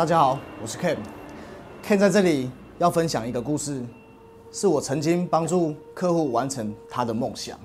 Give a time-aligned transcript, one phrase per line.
[0.00, 0.96] 大家好，我是 Ken。
[1.84, 3.84] Ken 在这里要分享一个故事，
[4.50, 7.58] 是我曾经帮助客户完成他的梦想。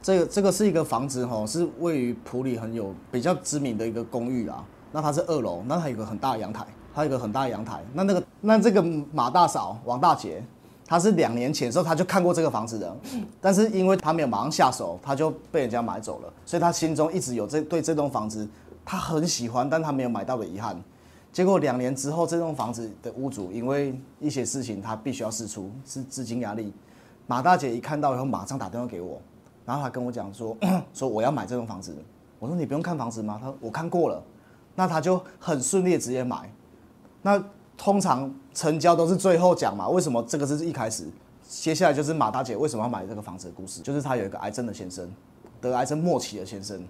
[0.00, 4.64] 这个这个是一个房子哈，是位于普里很有比较知名的一个公寓啊。
[4.90, 7.84] 那它是二楼，那它有个很大的阳台，它有个很大的阳台。
[7.92, 10.42] 那那个那这个马大嫂王大姐，
[10.88, 12.96] 她是两年前的时候他就看过这个房子的，
[13.42, 18.48] 但是因为他没有马上下手，他就被人家买走了，所以他心中一直有这对这栋房子
[18.86, 20.82] 他很喜欢，但他没有买到的遗憾。
[21.30, 26.72] 结果两年之后，这栋房子的屋主因为一些事情，他必须要释出，是资金压力。
[27.26, 29.20] 马大姐一看到以后，马上打电话给我。
[29.66, 30.56] 然后她跟我讲说，
[30.94, 31.94] 说我要买这栋房子。
[32.38, 33.36] 我说你不用看房子吗？
[33.38, 34.22] 她说我看过了。
[34.74, 36.50] 那他就很顺利直接买。
[37.20, 37.42] 那
[37.78, 39.88] 通常成交都是最后讲嘛？
[39.88, 41.06] 为什么这个是一开始？
[41.48, 43.80] 接下来就是马大姐为什么要买这个房子的故事。
[43.80, 45.08] 就是她有一个癌症的先生，
[45.60, 46.84] 得癌症末期的先生，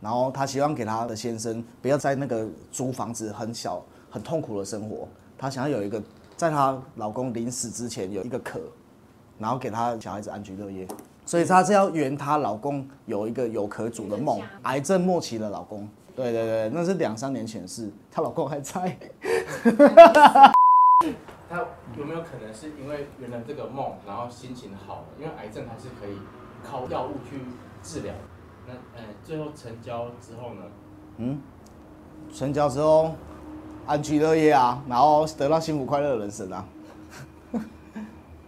[0.00, 6.02] 然后她希望给她的先生不要在那个租房子很小很痛苦的生活，她想要有一个
[6.36, 8.60] 在她老公临死之前有一个壳，
[9.38, 10.86] 然后给她小孩子安居乐业。
[11.24, 18.98] 所以她是要圆她老公有一个有壳主的梦，癌症末期的老公，对对对，那是两三年前的事，她老公还在。
[21.48, 21.66] 他
[21.98, 25.04] 有没有可能是因为圆了这个梦，然后心情好了？
[25.18, 26.16] 因为癌症还是可以
[26.62, 27.40] 靠药物去
[27.82, 28.14] 治疗。
[28.66, 30.62] 那呃，最后成交之后呢？
[31.18, 31.42] 嗯，
[32.32, 33.14] 成交之后
[33.86, 36.66] 安居乐业啊，然后得到幸福快乐的人生啊。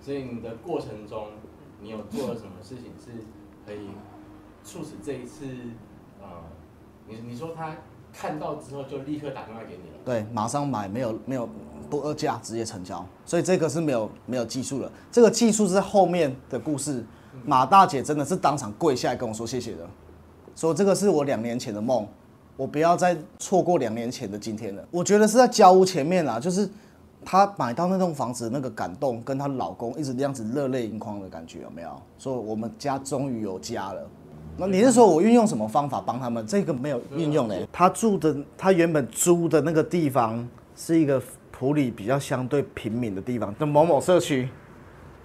[0.00, 1.28] 所以你的过程中，
[1.80, 3.10] 你有做了什么事情是
[3.66, 3.90] 可以
[4.64, 5.46] 促使这一次？
[6.20, 6.26] 呃，
[7.08, 7.74] 你你说他
[8.12, 9.98] 看到之后就立刻打电话给你了？
[10.04, 11.48] 对，马上买，没有没有
[11.88, 13.04] 不二价，直接成交。
[13.24, 17.04] 所以这个是没有没有技术了，这个技术是在后面的故事。
[17.44, 19.88] 马大姐真的是当场跪下来跟我说谢谢的，
[20.56, 22.06] 说这个是我两年前的梦，
[22.56, 24.84] 我不要再错过两年前的今天了。
[24.90, 26.68] 我觉得是在交屋前面啊，就是
[27.24, 31.90] 她买到那栋房子那个感动，跟她老公一直这样子热泪盈眶的感觉有没有？
[32.18, 34.06] 说我们家终于有家了。
[34.60, 36.44] 那你是说我运用什么方法帮他们？
[36.44, 37.64] 这个没有运用嘞。
[37.72, 44.48] 他住的他原本租的那个地方是一个普里比较相对平民的地方，的某某社区。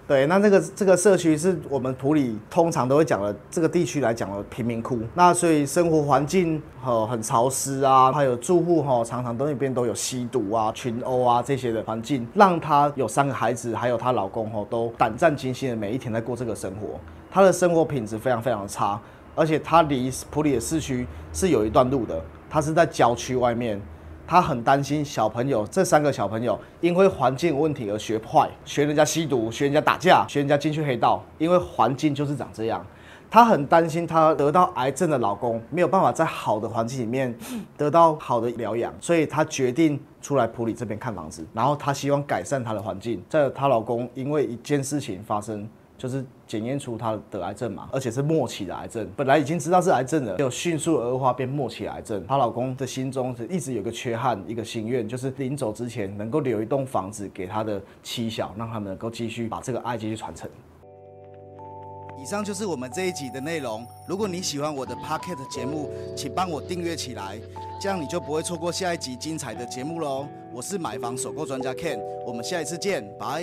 [0.06, 5.00] 对，那这个这个社区是我们普里通常都会讲的这个地区来讲的贫民窟。
[5.14, 17.00] 那所以生活环境哈很潮湿啊，还有住户哈常常都那边都有吸毒啊、群殴啊这些的环境，让她有三个孩子，还有她老公哈都胆战心惊的每一天在过这个生活。
[17.32, 19.00] 她的生活品质非常非常的差，
[19.34, 23.80] 而且她离普里的市区是有一段路的，她是在郊区外面。
[24.26, 32.82] 他很担心小朋友，这三个小朋友因为环境问题而学坏，学人家吸毒，学人家打架，学人家进去黑道，因为环境就是长这样。
[33.30, 37.36] 他很担心她得到癌症的老公没有办法在好的环境里面
[37.76, 43.22] 得到好的疗养，所以她决定出来普里这边看房子，然后她希望改善她的环境。
[43.28, 45.68] 在她老公因为一件事情发生。
[46.04, 49.08] 就是检验出他的癌症嘛，而且是末期的癌症。
[49.16, 52.22] 本来已经知道是癌症了，就迅速恶化变末期癌症。
[52.26, 60.46] 她老公的心中是一直有个缺憾，一个心愿，就是临走之前能够留一栋房子给他的妻小，让他们能够继续把这个爱继续传承。
[62.20, 63.86] 以上就是我们这一集的内容。
[64.06, 67.40] 如果你喜欢我的 Pocket 节目，请帮我订阅起来，
[67.80, 70.28] 这样你就不会错过下一集精彩的节目喽。
[70.52, 73.42] 我是买房首购专家 Ken，我们下一次见，拜。